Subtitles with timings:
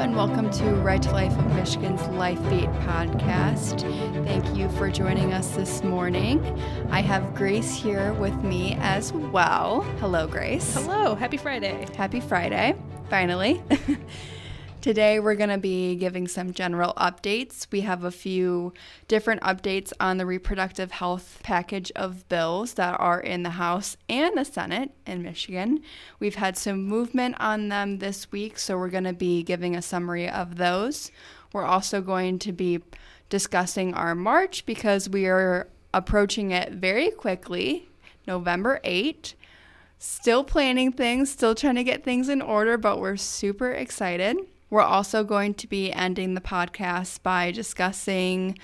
[0.00, 3.82] and welcome to Right to Life of Michigan's LifeBeat podcast.
[4.24, 6.42] Thank you for joining us this morning.
[6.88, 9.82] I have Grace here with me as well.
[9.98, 10.72] Hello, Grace.
[10.72, 11.86] Hello, happy Friday.
[11.96, 12.76] Happy Friday,
[13.10, 13.62] finally.
[14.80, 17.66] Today, we're going to be giving some general updates.
[17.70, 18.72] We have a few
[19.08, 24.38] different updates on the reproductive health package of bills that are in the House and
[24.38, 25.82] the Senate in Michigan.
[26.18, 29.82] We've had some movement on them this week, so we're going to be giving a
[29.82, 31.10] summary of those.
[31.52, 32.80] We're also going to be
[33.28, 37.90] discussing our March because we are approaching it very quickly,
[38.26, 39.34] November 8th
[40.02, 44.38] Still planning things, still trying to get things in order, but we're super excited.
[44.70, 48.56] We're also going to be ending the podcast by discussing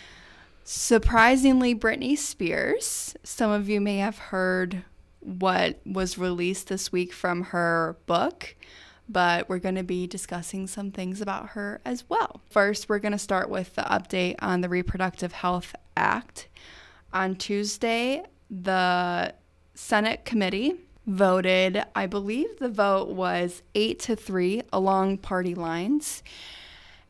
[0.62, 3.16] surprisingly Britney Spears.
[3.24, 4.84] Some of you may have heard
[5.18, 8.54] what was released this week from her book,
[9.08, 12.40] but we're going to be discussing some things about her as well.
[12.50, 16.46] First, we're going to start with the update on the Reproductive Health Act.
[17.12, 19.34] On Tuesday, the
[19.74, 26.22] Senate committee voted, I believe the vote was eight to three along party lines.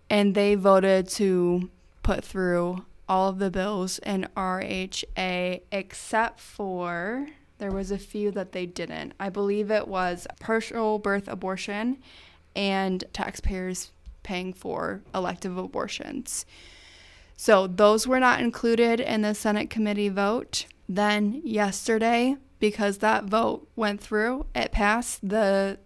[0.09, 1.71] And they voted to
[2.03, 8.53] put through all of the bills in RHA except for there was a few that
[8.53, 9.15] they didn't.
[9.19, 11.99] I believe it was partial birth abortion
[12.55, 16.45] and taxpayers paying for elective abortions.
[17.37, 20.67] So those were not included in the Senate committee vote.
[20.89, 22.37] Then yesterday,
[22.71, 25.21] because that vote went through, it passed.
[25.23, 25.79] The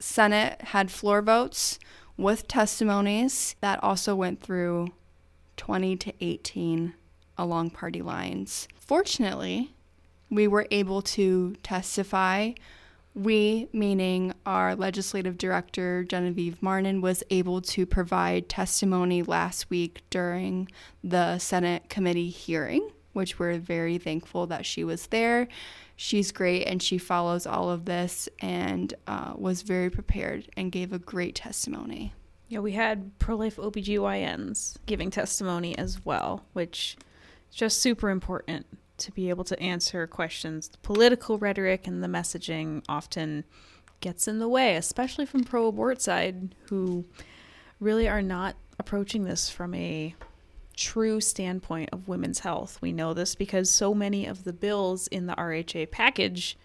[0.00, 1.78] Senate had floor votes
[2.16, 4.88] with testimonies that also went through
[5.58, 6.94] 20 to 18
[7.36, 8.66] along party lines.
[8.74, 9.76] Fortunately,
[10.28, 12.50] we were able to testify.
[13.14, 20.68] We, meaning our legislative director, Genevieve Marnon, was able to provide testimony last week during
[21.04, 25.46] the Senate committee hearing, which we're very thankful that she was there
[25.98, 30.92] she's great and she follows all of this and uh, was very prepared and gave
[30.92, 32.14] a great testimony.
[32.46, 36.96] Yeah, we had pro life OBGYNs giving testimony as well, which
[37.50, 38.66] is just super important
[38.98, 40.68] to be able to answer questions.
[40.68, 43.44] The political rhetoric and the messaging often
[44.00, 47.04] gets in the way, especially from pro abort side, who
[47.80, 50.14] really are not approaching this from a
[50.78, 52.78] true standpoint of women's health.
[52.80, 56.56] We know this because so many of the bills in the RHA package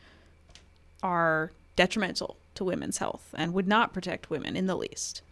[1.02, 5.24] are detrimental to women's health and would not protect women in the least.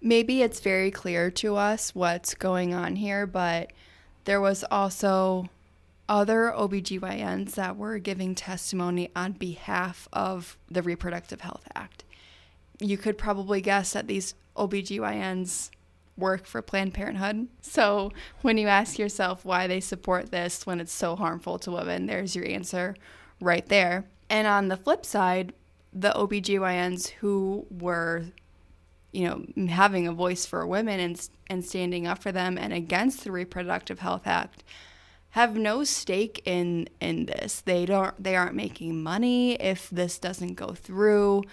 [0.00, 3.72] Maybe it's very clear to us what's going on here, but
[4.24, 5.48] there was also
[6.08, 12.04] other OBGYNs that were giving testimony on behalf of the Reproductive Health Act.
[12.80, 15.70] You could probably guess that these OBGYNs
[16.22, 17.48] work for Planned Parenthood.
[17.60, 22.06] So when you ask yourself why they support this when it's so harmful to women,
[22.06, 22.94] there's your answer
[23.40, 24.06] right there.
[24.30, 25.52] And on the flip side,
[25.92, 28.24] the OBGYNs who were
[29.12, 33.24] you know having a voice for women and and standing up for them and against
[33.24, 34.64] the reproductive health act
[35.32, 37.62] have no stake in in this.
[37.62, 41.44] They don't they aren't making money if this doesn't go through.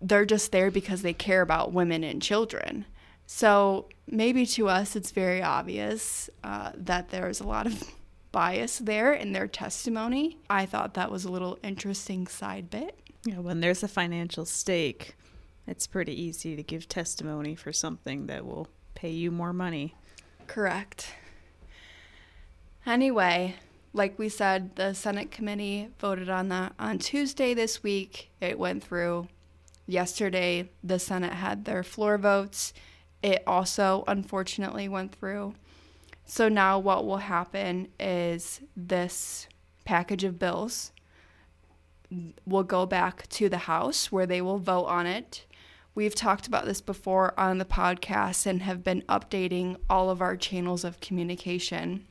[0.00, 2.86] They're just there because they care about women and children.
[3.30, 7.84] So maybe to us, it's very obvious uh, that there's a lot of
[8.32, 10.38] bias there in their testimony.
[10.48, 12.98] I thought that was a little interesting side bit.
[13.26, 15.14] Yeah, when there's a financial stake,
[15.66, 19.94] it's pretty easy to give testimony for something that will pay you more money.
[20.46, 21.12] Correct.
[22.86, 23.56] Anyway,
[23.92, 28.30] like we said, the Senate committee voted on that on Tuesday this week.
[28.40, 29.28] It went through.
[29.86, 32.72] Yesterday, the Senate had their floor votes
[33.22, 35.54] it also unfortunately went through.
[36.24, 39.48] So now what will happen is this
[39.84, 40.92] package of bills
[42.46, 45.46] will go back to the House where they will vote on it.
[45.94, 50.36] We've talked about this before on the podcast and have been updating all of our
[50.36, 52.06] channels of communication.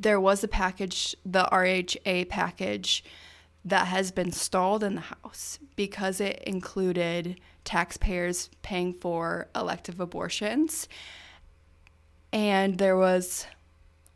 [0.00, 3.04] There was a package, the RHA package,
[3.68, 10.88] that has been stalled in the House because it included taxpayers paying for elective abortions.
[12.32, 13.46] And there was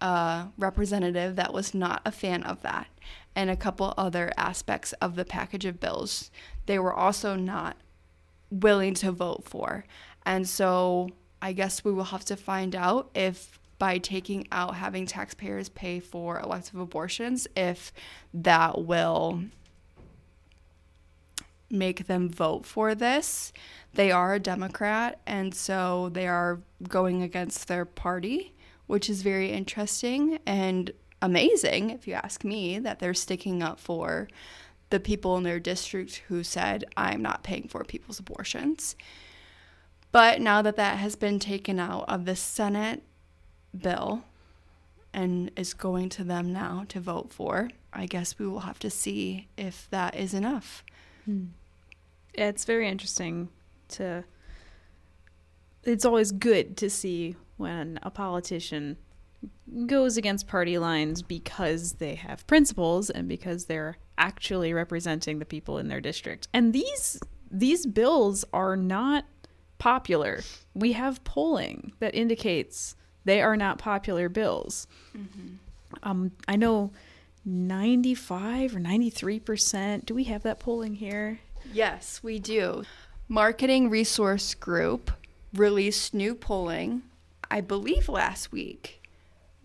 [0.00, 2.88] a representative that was not a fan of that,
[3.34, 6.30] and a couple other aspects of the package of bills
[6.66, 7.76] they were also not
[8.50, 9.84] willing to vote for.
[10.24, 11.10] And so
[11.40, 15.98] I guess we will have to find out if by taking out having taxpayers pay
[15.98, 17.92] for elective abortions, if
[18.32, 19.42] that will
[21.68, 23.52] make them vote for this.
[23.94, 28.54] They are a Democrat, and so they are going against their party,
[28.86, 34.28] which is very interesting and amazing, if you ask me, that they're sticking up for
[34.90, 38.94] the people in their district who said, I'm not paying for people's abortions.
[40.12, 43.02] But now that that has been taken out of the Senate
[43.76, 44.24] bill
[45.12, 48.90] and is going to them now to vote for, I guess we will have to
[48.90, 50.84] see if that is enough.
[51.24, 51.46] Hmm.
[52.34, 53.50] It's very interesting
[53.88, 54.24] to.
[55.84, 58.96] It's always good to see when a politician
[59.86, 65.78] goes against party lines because they have principles and because they're actually representing the people
[65.78, 66.48] in their district.
[66.54, 67.20] And these
[67.50, 69.24] these bills are not
[69.78, 70.42] popular.
[70.74, 74.86] We have polling that indicates they are not popular bills.
[75.16, 75.54] Mm-hmm.
[76.02, 76.92] Um, I know
[77.44, 80.06] 95 or 93%.
[80.06, 81.40] Do we have that polling here?
[81.72, 82.84] Yes, we do.
[83.28, 85.10] Marketing Resource Group
[85.54, 87.02] released new polling,
[87.50, 89.02] I believe last week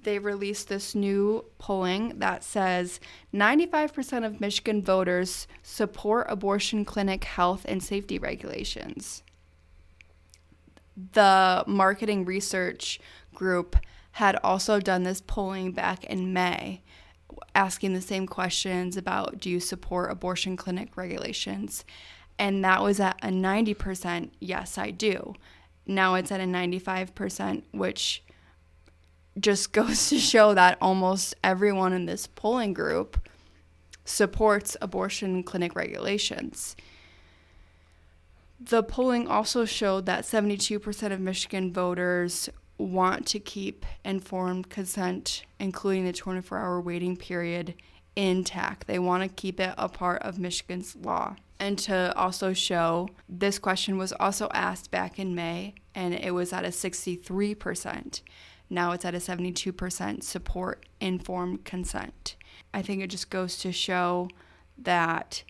[0.07, 3.01] they released this new polling that says
[3.33, 9.21] 95% of Michigan voters support abortion clinic health and safety regulations.
[11.12, 13.01] The marketing research
[13.38, 13.78] group
[14.13, 16.81] had also done this polling back in May,
[17.54, 21.86] asking the same questions about do you support abortion clinic regulations?
[22.39, 25.36] And that was at a 90% yes, I do.
[25.86, 28.24] Now it's at a 95%, which
[29.39, 33.30] just goes to show that almost everyone in this polling group
[34.04, 36.75] supports abortion clinic regulations.
[38.60, 46.06] The polling also showed that 72% of Michigan voters want to keep informed consent, including
[46.06, 47.74] the 24 hour waiting period,
[48.15, 48.88] intact.
[48.88, 51.35] They want to keep it a part of Michigan's law.
[51.59, 56.53] And to also show, this question was also asked back in May, and it was
[56.53, 58.21] at a 63%.
[58.69, 62.35] Now it's at a 72% support informed consent.
[62.74, 64.29] I think it just goes to show
[64.77, 65.44] that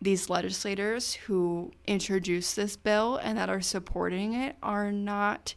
[0.00, 5.54] these legislators who introduced this bill and that are supporting it are not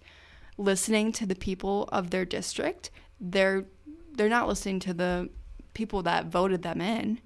[0.58, 2.92] listening to the people of their district.
[3.20, 3.66] They're
[4.14, 5.30] they're not listening to the
[5.74, 7.20] people that voted them in.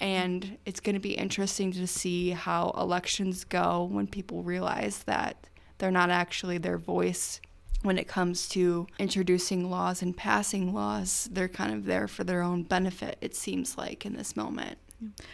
[0.00, 5.46] And it's going to be interesting to see how elections go when people realize that
[5.78, 7.40] they're not actually their voice
[7.82, 12.42] when it comes to introducing laws and passing laws, they're kind of there for their
[12.42, 14.78] own benefit, it seems like, in this moment.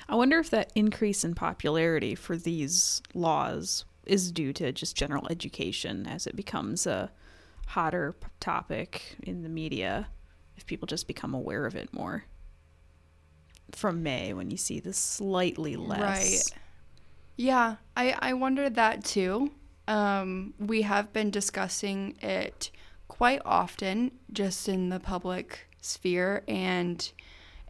[0.08, 5.26] I wonder if that increase in popularity for these laws is due to just general
[5.28, 7.10] education as it becomes a
[7.68, 10.08] hotter topic in the media,
[10.56, 12.24] if people just become aware of it more.
[13.72, 16.00] From May, when you see this slightly less.
[16.00, 16.60] Right.
[17.36, 19.52] Yeah, I, I wondered that too.
[19.86, 22.70] Um, we have been discussing it
[23.06, 27.12] quite often just in the public sphere and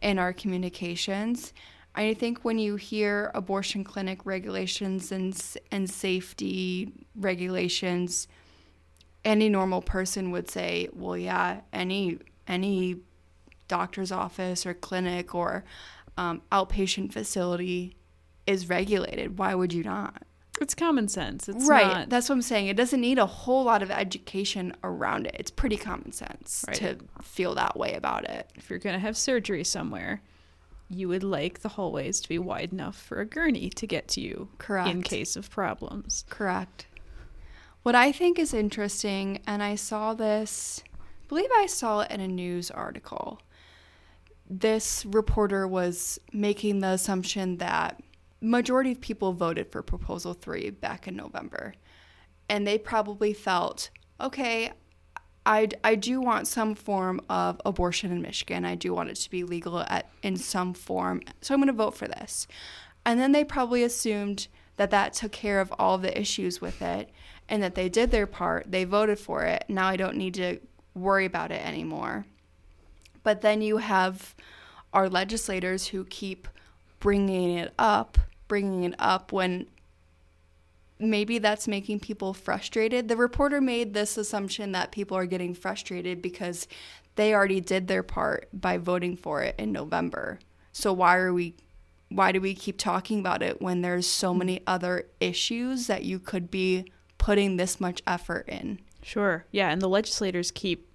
[0.01, 1.53] in our communications.
[1.93, 5.35] I think when you hear abortion clinic regulations and,
[5.71, 8.27] and safety regulations,
[9.25, 12.97] any normal person would say, well, yeah, any, any
[13.67, 15.63] doctor's office or clinic or
[16.17, 17.95] um, outpatient facility
[18.47, 19.37] is regulated.
[19.37, 20.23] Why would you not?
[20.61, 21.47] It's common sense.
[21.47, 21.87] It's right.
[21.87, 22.09] Not...
[22.09, 22.67] That's what I'm saying.
[22.67, 25.35] It doesn't need a whole lot of education around it.
[25.39, 26.75] It's pretty common sense right.
[26.77, 28.51] to feel that way about it.
[28.55, 30.21] If you're going to have surgery somewhere,
[30.89, 34.21] you would like the hallways to be wide enough for a gurney to get to
[34.21, 34.49] you.
[34.57, 34.89] Correct.
[34.89, 36.25] In case of problems.
[36.29, 36.87] Correct.
[37.89, 42.19] What I think is interesting, and I saw this, I believe I saw it in
[42.21, 43.41] a news article.
[44.47, 47.99] This reporter was making the assumption that
[48.41, 51.73] majority of people voted for proposal 3 back in November.
[52.47, 53.89] And they probably felt,
[54.21, 54.71] okay,
[55.47, 58.65] I, I do want some form of abortion in Michigan.
[58.65, 61.23] I do want it to be legal at, in some form.
[61.41, 62.45] So I'm going to vote for this.
[63.03, 64.47] And then they probably assumed
[64.79, 67.09] that that took care of all the issues with it
[67.49, 68.71] and that they did their part.
[68.71, 69.65] They voted for it.
[69.67, 70.59] Now I don't need to
[70.93, 72.25] worry about it anymore.
[73.21, 74.33] But then you have
[74.93, 76.47] our legislators who keep
[77.01, 78.17] bringing it up
[78.47, 79.67] bringing it up when
[80.97, 83.09] maybe that's making people frustrated.
[83.09, 86.69] The reporter made this assumption that people are getting frustrated because
[87.15, 90.39] they already did their part by voting for it in November.
[90.71, 91.55] So why are we
[92.09, 96.19] why do we keep talking about it when there's so many other issues that you
[96.19, 98.79] could be putting this much effort in?
[99.01, 99.45] Sure.
[99.51, 100.87] Yeah, and the legislators keep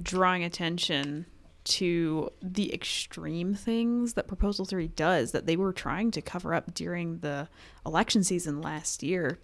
[0.00, 1.26] drawing attention
[1.64, 6.74] to the extreme things that Proposal 3 does that they were trying to cover up
[6.74, 7.48] during the
[7.84, 9.38] election season last year.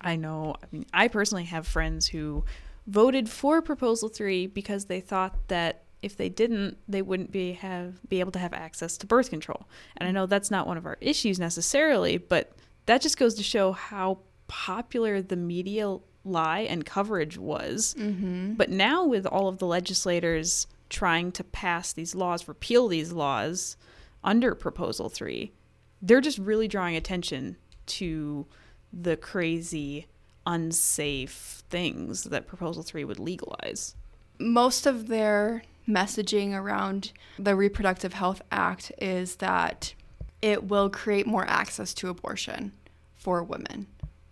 [0.00, 2.44] I know, I mean, I personally have friends who
[2.86, 8.08] voted for Proposal 3 because they thought that if they didn't, they wouldn't be have
[8.08, 9.68] be able to have access to birth control.
[9.96, 12.52] And I know that's not one of our issues necessarily, but
[12.86, 17.94] that just goes to show how popular the media lie and coverage was.
[17.98, 18.54] Mm-hmm.
[18.54, 23.76] But now with all of the legislators trying to pass these laws, repeal these laws
[24.24, 25.52] under Proposal 3,
[26.00, 28.46] they're just really drawing attention to
[28.92, 30.06] the crazy
[30.46, 33.94] unsafe things that Proposal 3 would legalize.
[34.38, 39.94] Most of their messaging around the Reproductive Health Act is that
[40.42, 42.72] it will create more access to abortion
[43.14, 43.86] for women.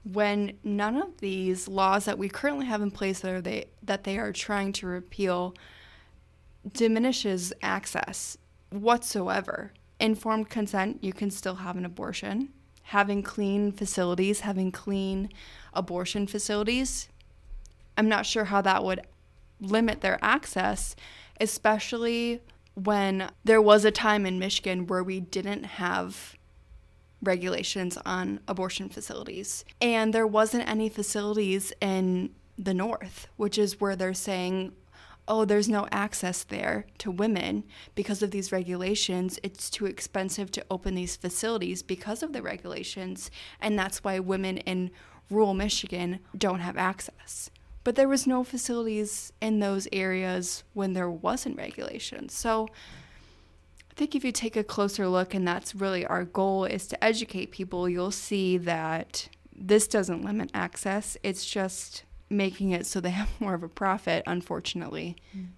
[0.05, 4.05] When none of these laws that we currently have in place that, are they, that
[4.05, 5.55] they are trying to repeal
[6.73, 8.37] diminishes access
[8.71, 9.73] whatsoever.
[9.99, 12.51] Informed consent, you can still have an abortion.
[12.85, 15.31] Having clean facilities, having clean
[15.73, 17.09] abortion facilities,
[17.97, 19.01] I'm not sure how that would
[19.61, 20.95] limit their access,
[21.41, 22.41] especially
[22.75, 26.37] when there was a time in Michigan where we didn't have
[27.23, 29.65] regulations on abortion facilities.
[29.81, 34.73] And there wasn't any facilities in the north, which is where they're saying,
[35.29, 37.65] oh, there's no access there to women
[37.95, 39.39] because of these regulations.
[39.43, 43.31] It's too expensive to open these facilities because of the regulations.
[43.61, 44.91] And that's why women in
[45.31, 47.51] rural Michigan don't have access.
[47.87, 52.29] But there was no facilities in those areas when there wasn't regulation.
[52.29, 52.67] So
[53.89, 57.05] I think if you take a closer look and that's really our goal is to
[57.05, 61.17] educate people, you'll see that this doesn't limit access.
[61.23, 65.15] It's just making it so they have more of a profit, unfortunately.
[65.33, 65.51] Mm.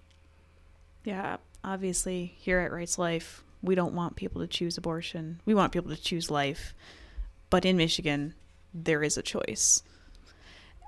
[1.05, 5.41] Yeah, obviously, here at Rights Life, we don't want people to choose abortion.
[5.47, 6.75] We want people to choose life.
[7.49, 8.35] But in Michigan,
[8.71, 9.81] there is a choice.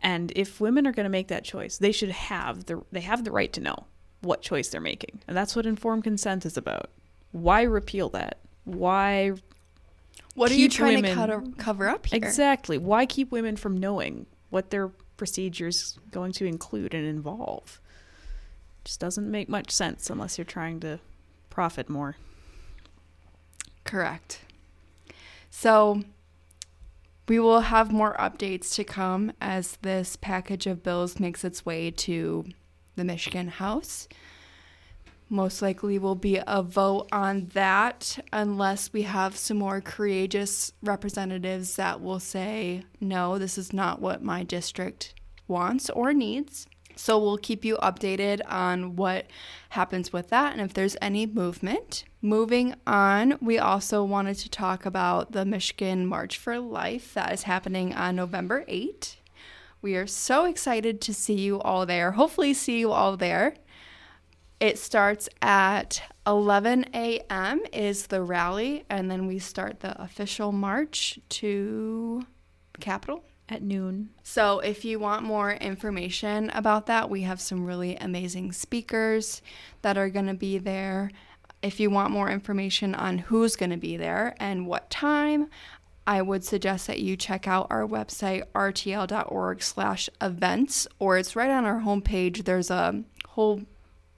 [0.04, 3.24] And if women are going to make that choice, they should have the they have
[3.24, 3.86] the right to know
[4.22, 5.22] what choice they're making.
[5.28, 6.90] And that's what informed consent is about.
[7.32, 8.40] Why repeal that?
[8.66, 9.34] Why
[10.36, 12.18] What are you trying women- to cover, cover up here?
[12.18, 12.78] Exactly.
[12.78, 17.80] Why keep women from knowing what their procedures going to include and involve?
[18.84, 21.00] Just doesn't make much sense unless you're trying to
[21.50, 22.16] profit more.
[23.84, 24.40] Correct.
[25.50, 26.04] So
[27.28, 31.92] we will have more updates to come as this package of bills makes its way
[31.92, 32.46] to
[32.96, 34.08] the Michigan House.
[35.30, 41.78] Most likely will be a vote on that unless we have some more courageous representatives
[41.78, 45.14] that will say, no, this is not what my district
[45.48, 46.68] wants or needs.
[47.02, 49.26] So we'll keep you updated on what
[49.70, 52.04] happens with that and if there's any movement.
[52.22, 57.44] Moving on, we also wanted to talk about the Michigan March for Life that is
[57.44, 59.18] happening on November 8.
[59.82, 62.12] We are so excited to see you all there.
[62.12, 63.56] Hopefully, see you all there.
[64.60, 67.64] It starts at 11 a.m.
[67.74, 72.28] is the rally, and then we start the official march to
[72.74, 73.24] the Capitol.
[73.50, 74.12] At noon.
[74.24, 79.42] So, if you want more information about that, we have some really amazing speakers
[79.82, 81.12] that are going to be there.
[81.62, 85.50] If you want more information on who's going to be there and what time,
[86.08, 91.82] I would suggest that you check out our website rtl.org/events or it's right on our
[91.82, 92.46] homepage.
[92.46, 93.64] There's a whole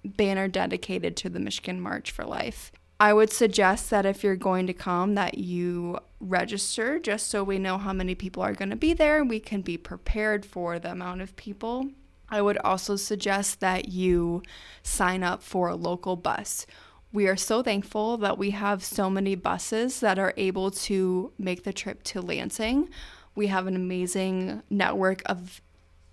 [0.06, 2.72] banner dedicated to the Michigan March for Life.
[3.04, 7.60] I would suggest that if you're going to come that you register just so we
[7.60, 10.80] know how many people are going to be there and we can be prepared for
[10.80, 11.90] the amount of people.
[12.30, 14.42] I would also suggest that you
[14.84, 16.66] sign up for a local bus.
[17.12, 21.66] We are so thankful that we have so many buses that are able to make
[21.66, 22.88] the trip to Lansing.
[23.36, 25.62] We have an amazing network of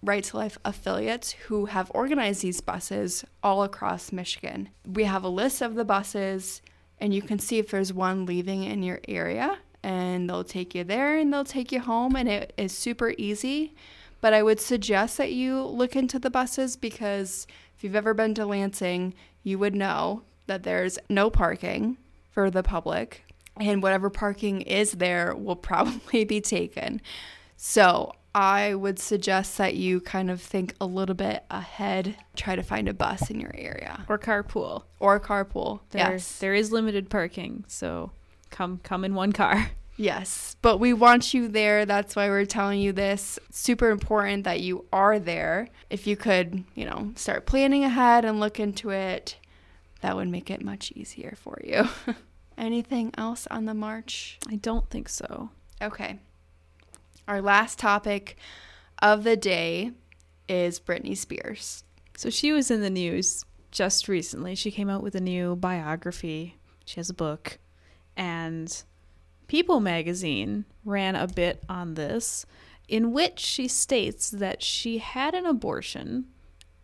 [0.03, 4.71] Right to Life affiliates who have organized these buses all across Michigan.
[4.85, 6.63] We have a list of the buses,
[7.01, 10.85] and you can see if there's one leaving in your area, and they'll take you
[10.85, 13.75] there and they'll take you home, and it is super easy.
[14.21, 18.35] But I would suggest that you look into the buses because if you've ever been
[18.35, 21.97] to Lansing, you would know that there's no parking
[22.31, 23.25] for the public,
[23.57, 27.01] and whatever parking is there will probably be taken.
[27.57, 32.63] So I would suggest that you kind of think a little bit ahead, try to
[32.63, 34.85] find a bus in your area Or carpool.
[35.01, 35.81] or carpool.
[35.91, 36.39] There, yes.
[36.39, 38.13] there is limited parking, so
[38.51, 39.71] come come in one car.
[39.97, 41.85] Yes, but we want you there.
[41.85, 43.39] That's why we're telling you this.
[43.51, 45.69] Super important that you are there.
[45.91, 49.37] If you could, you know, start planning ahead and look into it
[50.01, 51.87] that would make it much easier for you.
[52.57, 54.39] Anything else on the march?
[54.49, 55.51] I don't think so.
[55.83, 56.19] Okay.
[57.29, 58.37] Our last topic
[59.01, 59.93] of the day
[60.49, 61.85] is Britney Spears.
[62.17, 64.55] So she was in the news just recently.
[64.55, 66.57] She came out with a new biography.
[66.85, 67.59] She has a book.
[68.17, 68.83] And
[69.51, 72.47] People magazine ran a bit on this
[72.87, 76.27] in which she states that she had an abortion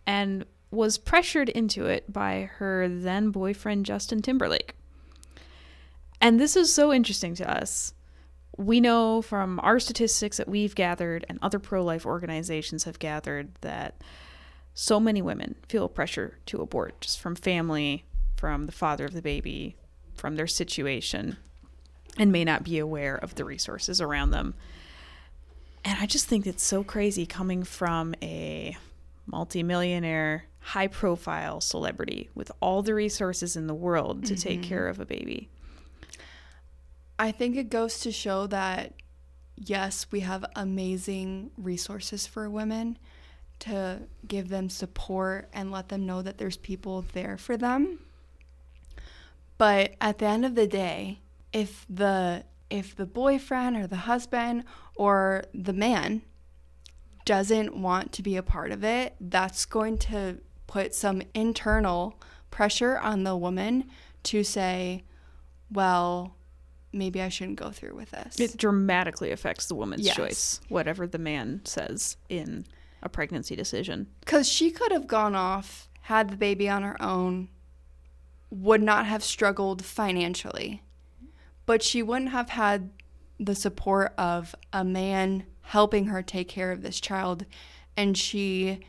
[0.05, 4.75] and was pressured into it by her then boyfriend Justin Timberlake.
[6.21, 7.95] And this is so interesting to us.
[8.57, 13.55] We know from our statistics that we've gathered and other pro life organizations have gathered
[13.61, 14.03] that
[14.73, 18.05] so many women feel pressure to abort just from family,
[18.37, 19.77] from the father of the baby,
[20.15, 21.37] from their situation,
[22.19, 24.55] and may not be aware of the resources around them.
[25.85, 28.77] And I just think it's so crazy coming from a
[29.27, 34.69] multimillionaire, high profile celebrity with all the resources in the world to take mm-hmm.
[34.69, 35.49] care of a baby.
[37.19, 38.93] I think it goes to show that
[39.57, 42.99] yes, we have amazing resources for women
[43.59, 48.01] to give them support and let them know that there's people there for them.
[49.59, 51.21] But at the end of the day,
[51.53, 54.65] if the if the boyfriend or the husband
[54.97, 56.23] or the man
[57.25, 62.21] doesn't want to be a part of it, that's going to put some internal
[62.51, 63.85] pressure on the woman
[64.25, 65.05] to say,
[65.71, 66.35] well,
[66.93, 68.39] maybe I shouldn't go through with this.
[68.41, 70.17] It dramatically affects the woman's Yes.
[70.17, 72.67] choice, whatever the man says in
[73.03, 74.09] a pregnancy decision.
[74.21, 77.49] Because she could have gone off, had the baby on her own,
[78.51, 80.83] would not have struggled financially,
[81.67, 82.91] but she wouldn't have had
[83.39, 87.45] the support of a man helping her take care of this child.
[87.97, 88.81] And she,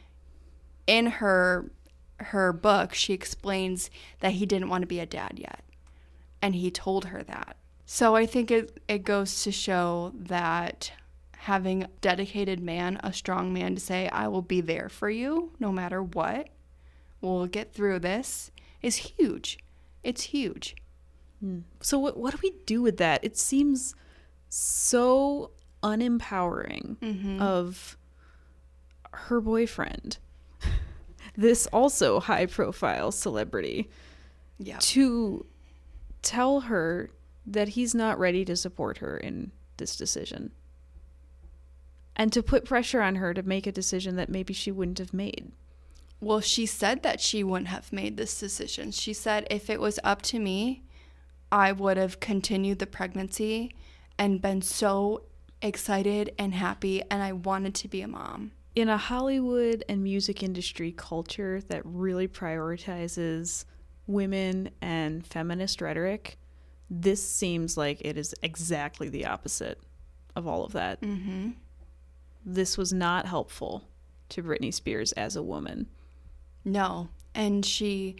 [0.85, 1.71] in her
[2.19, 5.63] her book, she explains that he didn't want to be a dad yet,
[6.41, 7.57] and he told her that.
[7.89, 10.91] So I think it it goes to show that
[11.37, 15.53] having a dedicated man, a strong man to say, I will be there for you
[15.57, 16.49] no matter what,
[17.21, 19.57] we'll get through this, is huge.
[20.03, 20.75] It's huge.
[21.39, 21.59] Hmm.
[21.79, 23.23] So what what do we do with that?
[23.23, 23.95] It seems
[24.49, 27.41] so unempowering mm-hmm.
[27.41, 27.97] of
[29.13, 30.17] her boyfriend.
[31.37, 33.89] this also high profile celebrity
[34.59, 34.79] Yeah.
[34.79, 35.45] to
[36.21, 37.11] tell her
[37.49, 40.51] that he's not ready to support her in this decision.
[42.15, 45.13] And to put pressure on her to make a decision that maybe she wouldn't have
[45.13, 45.51] made.
[46.19, 48.91] Well, she said that she wouldn't have made this decision.
[48.91, 50.83] She said if it was up to me,
[51.51, 53.73] I would have continued the pregnancy
[54.17, 55.23] and been so
[55.61, 58.51] excited and happy, and I wanted to be a mom.
[58.77, 63.65] in a Hollywood and music industry culture that really prioritizes
[64.05, 66.37] women and feminist rhetoric,
[66.89, 69.79] this seems like it is exactly the opposite
[70.35, 71.01] of all of that.
[71.01, 71.51] Mm-hmm.
[72.45, 73.87] This was not helpful
[74.29, 75.87] to Britney Spears as a woman.
[76.63, 77.09] No.
[77.33, 78.15] And she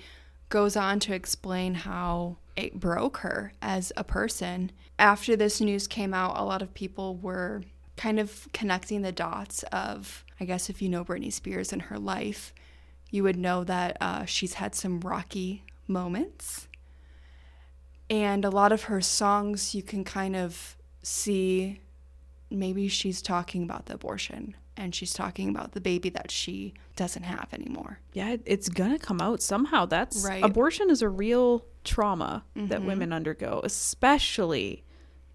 [0.50, 4.72] goes on to explain how it broke her as a person.
[5.00, 7.64] After this news came out, a lot of people were
[7.96, 12.00] kind of connecting the dots of, I guess, if you know Britney Spears and her
[12.00, 12.54] life,
[13.10, 16.67] you would know that uh, she's had some rocky moments.
[18.10, 21.82] And a lot of her songs, you can kind of see
[22.50, 27.24] maybe she's talking about the abortion and she's talking about the baby that she doesn't
[27.24, 28.00] have anymore.
[28.14, 29.86] Yeah, it's gonna come out somehow.
[29.86, 30.44] That's Right.
[30.44, 32.86] abortion is a real trauma that Mhm.
[32.86, 34.84] women undergo, especially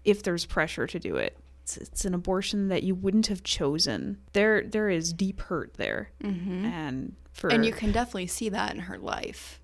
[0.05, 1.37] if there's pressure to do it.
[1.63, 4.17] It's, it's an abortion that you wouldn't have chosen.
[4.33, 6.65] There, there is deep hurt there, Mm-hmm.
[6.65, 9.59] and for And you can definitely see that in her life.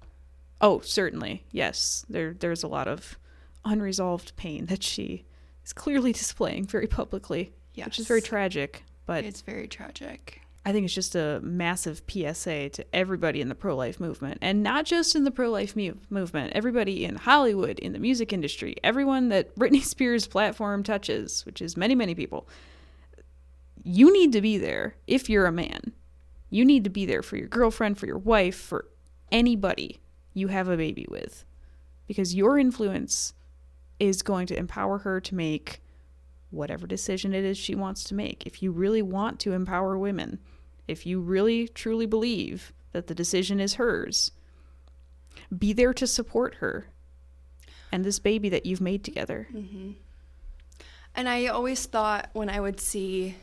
[0.62, 2.06] Oh, certainly, yes.
[2.10, 3.18] There, there's a lot of
[3.66, 5.26] unresolved pain that she
[5.66, 7.86] is clearly displaying very publicly, Yes.
[7.88, 8.84] which is very tragic.
[9.06, 10.42] But It's very tragic.
[10.66, 14.62] I think it's just a massive PSA to everybody in the pro life movement, and
[14.62, 18.76] not just in the pro life mu- movement, everybody in Hollywood, in the music industry,
[18.84, 22.48] everyone that Britney Spears' platform touches, which is many, many people.
[23.84, 25.94] You need to be there if you're a man.
[26.50, 28.86] You need to be there for your girlfriend, for your wife, for
[29.32, 30.00] anybody
[30.40, 31.46] you have a baby with,
[32.08, 33.34] because your influence
[34.00, 35.82] is going to empower her to make
[36.52, 38.46] whatever decision it is she wants to make.
[38.48, 40.40] If you really want to empower women,
[40.88, 44.32] if you really truly believe that the decision is hers,
[45.56, 46.88] be there to support her
[47.92, 49.48] and this baby that you've made together.
[49.54, 49.92] Mm-hmm.
[51.16, 53.36] And I always thought when I would see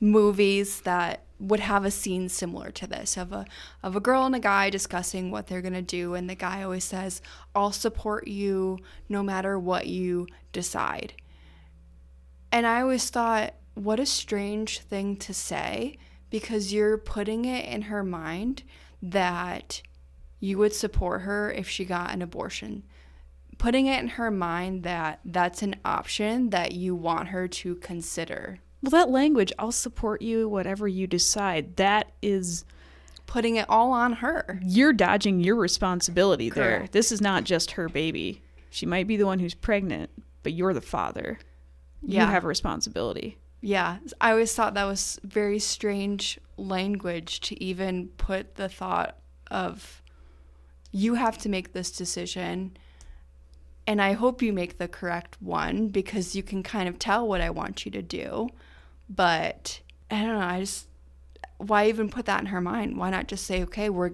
[0.00, 3.44] movies that would have a scene similar to this of a
[3.82, 6.62] of a girl and a guy discussing what they're going to do and the guy
[6.62, 7.20] always says
[7.54, 8.78] I'll support you
[9.08, 11.14] no matter what you decide.
[12.50, 15.98] And I always thought what a strange thing to say
[16.30, 18.62] because you're putting it in her mind
[19.02, 19.82] that
[20.40, 22.84] you would support her if she got an abortion.
[23.58, 28.60] Putting it in her mind that that's an option that you want her to consider.
[28.84, 32.66] Well, that language, I'll support you, whatever you decide, that is
[33.24, 34.60] putting it all on her.
[34.62, 36.80] You're dodging your responsibility Correct.
[36.80, 36.88] there.
[36.92, 38.42] This is not just her baby.
[38.68, 40.10] She might be the one who's pregnant,
[40.42, 41.38] but you're the father.
[42.02, 42.26] Yeah.
[42.26, 43.38] You have a responsibility.
[43.62, 49.16] Yeah, I always thought that was very strange language to even put the thought
[49.50, 50.02] of
[50.92, 52.76] you have to make this decision
[53.86, 57.40] and I hope you make the correct one because you can kind of tell what
[57.40, 58.48] I want you to do.
[59.14, 60.88] But I don't know, I just
[61.58, 62.96] why even put that in her mind?
[62.96, 64.12] Why not just say, "Okay, we're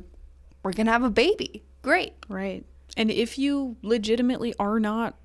[0.62, 2.12] we're going to have a baby." Great.
[2.28, 2.64] Right.
[2.96, 5.16] And if you legitimately are not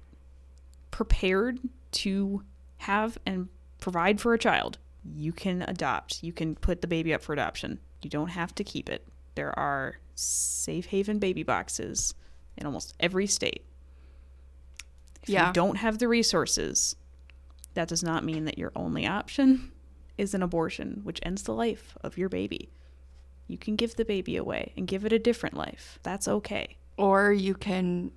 [0.91, 1.59] prepared
[1.91, 2.43] to
[2.77, 6.23] have and provide for a child, you can adopt.
[6.23, 7.79] You can put the baby up for adoption.
[8.01, 9.05] You don't have to keep it.
[9.35, 12.13] There are safe haven baby boxes
[12.57, 13.65] in almost every state.
[15.23, 15.47] If Yeah.
[15.47, 16.95] you don't have the resources,
[17.75, 19.71] that does not mean that your only option
[20.17, 22.69] is an abortion, which ends the life of your baby.
[23.47, 25.99] You can give the baby away and give it a different life.
[26.03, 26.77] That's okay.
[26.97, 28.11] Or you can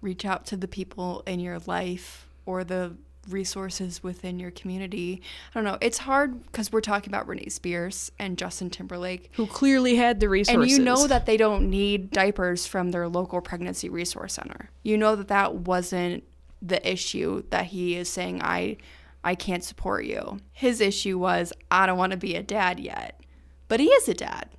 [0.00, 2.94] reach out to the people in your life or the
[3.28, 5.22] resources within your community.
[5.50, 5.78] I don't know.
[5.80, 9.30] It's hard because we're talking about Britney Spears and Justin Timberlake.
[9.32, 10.62] Who clearly had the resources.
[10.62, 14.70] And you know that they don't need diapers from their local pregnancy resource center.
[14.82, 16.24] You know that that wasn't
[16.64, 18.78] the issue that he is saying I
[19.22, 20.38] I can't support you.
[20.52, 23.20] His issue was I don't want to be a dad yet.
[23.68, 24.50] But he is a dad.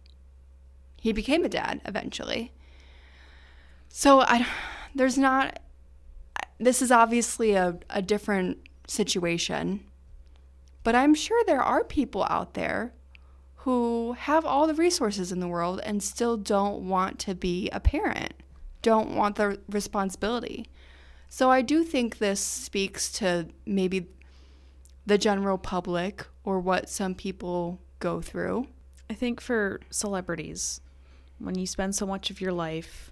[0.99, 2.51] He became a dad eventually.
[3.89, 4.47] So I
[4.93, 5.59] there's not
[6.59, 9.81] this is obviously a, a different situation.
[10.83, 12.93] But I'm sure there are people out there
[13.57, 17.79] who have all the resources in the world and still don't want to be a
[17.79, 18.33] parent,
[18.83, 20.67] don't want the responsibility.
[21.29, 24.07] So I do think this speaks to maybe
[25.05, 28.67] the general public or what some people go through.
[29.09, 30.81] I think for celebrities,
[31.39, 33.11] when you spend so much of your life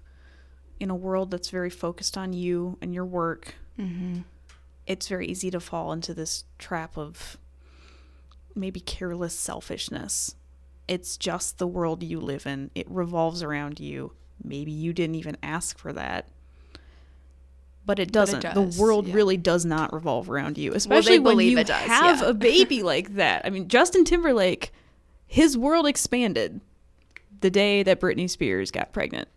[0.80, 4.20] in a world that's very focused on you and your work, Mm-hmm.
[4.86, 7.36] it's very easy to fall into this trap of
[8.54, 10.36] maybe careless selfishness.
[10.86, 14.12] It's just the world you live in, it revolves around you.
[14.42, 16.28] Maybe you didn't even ask for that.
[17.86, 18.40] But it doesn't.
[18.40, 19.14] does, the world yeah.
[19.14, 22.28] really does not revolve around you, especially when you it does, have yeah.
[22.28, 23.42] a baby like that.
[23.44, 24.72] I mean, Justin Timberlake,
[25.26, 26.60] his world expanded
[27.40, 29.28] the day that Britney Spears got pregnant.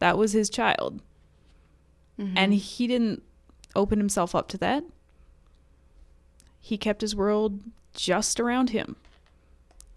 [0.00, 1.00] That was his child.
[2.18, 2.36] Mm-hmm.
[2.36, 3.22] And he didn't
[3.76, 4.82] open himself up to that.
[6.60, 7.60] He kept his world
[7.94, 8.96] just around him.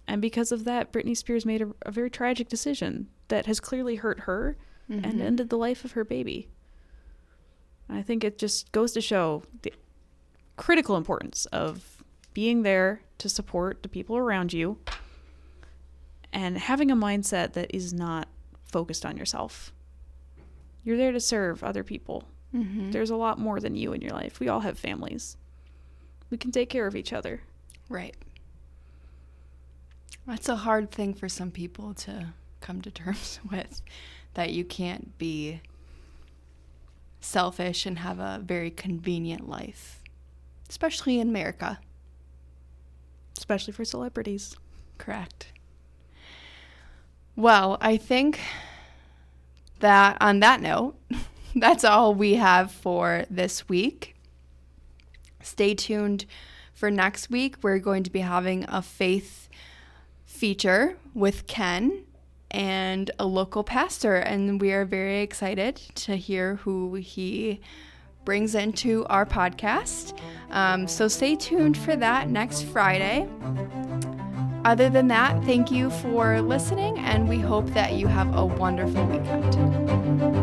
[0.08, 3.96] And because of that, Britney Spears made a, a very tragic decision that has clearly
[3.96, 4.58] hurt her
[4.90, 5.22] and Mhm.
[5.22, 6.50] ended the life of her baby.
[7.90, 9.74] I think it just goes to show the
[10.58, 14.78] critical importance of being there to support the people around you
[16.32, 18.28] and having a mindset that is not
[18.66, 19.72] focused on yourself.
[20.84, 22.24] You're there to serve other people.
[22.54, 22.92] Mhm.
[22.92, 24.40] There's a lot more than you in your life.
[24.40, 25.38] We all have families.
[26.30, 27.42] We can take care of each other.
[27.90, 28.16] Right.
[30.26, 33.82] That's a hard thing for some people to come to terms with
[34.34, 35.62] that you can't be
[37.24, 40.02] selfish and have a very convenient life,
[40.70, 41.80] especially in America.
[43.38, 44.56] especially for celebrities.
[44.98, 45.48] Correct.
[47.36, 48.40] Well, I think
[49.80, 50.96] that on that note,
[51.56, 54.16] that's all we have for this week.
[55.42, 56.26] Stay tuned
[56.74, 57.58] for next week.
[57.62, 59.50] We're going to be having a faith
[60.26, 62.06] feature with Ken
[62.54, 67.60] and a local pastor, and we are very excited to hear who he
[68.26, 70.18] brings into our podcast.
[70.52, 73.28] Um, so stay tuned for that next Friday.
[74.66, 79.06] Other than that, thank you for listening, and we hope that you have a wonderful
[79.08, 80.43] weekend.